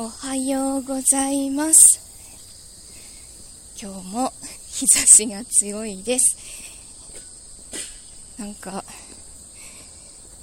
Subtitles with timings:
[0.00, 1.98] おはようございます。
[3.82, 4.32] 今日も
[4.68, 6.36] 日差しが強いです。
[8.38, 8.84] なんか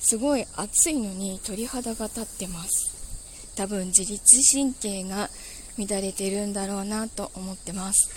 [0.02, 3.56] すごい暑いのに鳥肌が立ってます。
[3.56, 4.20] 多分自律
[4.52, 5.29] 神経が
[5.78, 8.12] 乱れてるんだろうなと思ってます。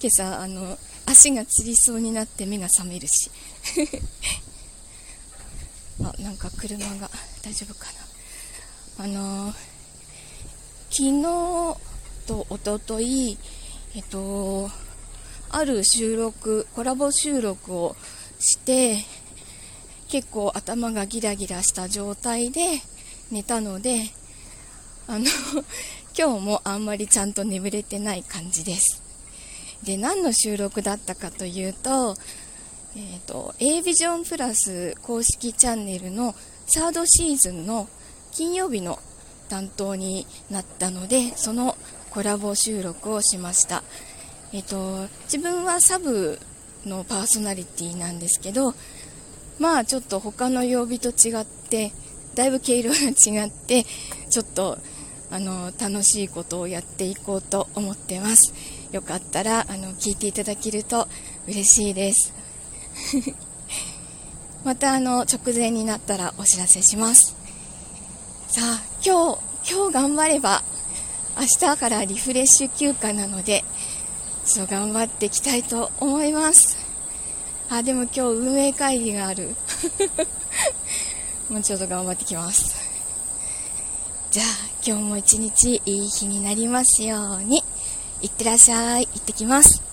[0.00, 0.76] 今朝あの
[1.06, 3.30] 足がつりそうになって目が覚めるし。
[6.02, 7.08] あなんか車が
[7.44, 8.07] 大丈夫かな。
[9.00, 9.54] あのー、
[10.90, 11.78] 昨日
[12.26, 13.38] とおととい
[13.94, 14.68] えっと
[15.50, 17.94] ある収録コラボ収録を
[18.40, 18.98] して
[20.08, 22.80] 結構頭がギラギラした状態で
[23.30, 24.10] 寝たので
[25.06, 25.26] あの
[26.18, 29.02] 今日もあんまりちゃんと眠れてない感じです。
[29.84, 32.16] で何の収録だったかというと,、
[32.96, 36.34] えーと、A ビジョンプラス公式チャンネルの
[36.66, 37.88] サードシーズンの
[38.32, 38.98] 金曜日の
[39.48, 41.76] 担当になったのでその
[42.10, 43.82] コラボ収録をしました、
[44.52, 46.38] えーと、自分はサブ
[46.86, 48.74] のパーソナリティなんですけど
[49.58, 51.92] まあちょっと他の曜日と違って
[52.34, 53.84] だいぶ毛色が違って
[54.30, 54.78] ちょっと
[55.30, 58.54] あの楽しいことをやっていこうと思ってます。
[58.92, 61.06] よかったらあの聞いていただけると
[61.46, 62.32] 嬉しいです。
[64.64, 67.34] またあの直前になったらお知らせします。
[68.48, 69.38] さあ今日
[69.70, 70.62] 今日頑張れば
[71.38, 73.62] 明日からリフレッシュ休暇なので
[74.44, 76.78] そう頑張っていきたいと思います
[77.68, 79.54] あでも今日運営会議がある
[81.50, 82.74] もうちょっと頑張ってきます
[84.30, 84.46] じゃあ
[84.84, 87.62] 今日も一日いい日になりますように
[88.22, 89.06] いってらっしゃい。
[89.06, 89.87] 行ってきます。